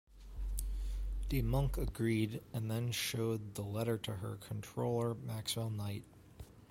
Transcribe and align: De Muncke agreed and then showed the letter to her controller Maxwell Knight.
De 1.29 1.43
Muncke 1.43 1.77
agreed 1.77 2.41
and 2.53 2.71
then 2.71 2.91
showed 2.91 3.53
the 3.53 3.61
letter 3.61 3.99
to 3.99 4.15
her 4.15 4.37
controller 4.37 5.13
Maxwell 5.13 5.69
Knight. 5.69 6.05